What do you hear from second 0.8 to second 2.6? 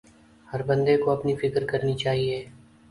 کو اپنی فکر کرنی چاہئے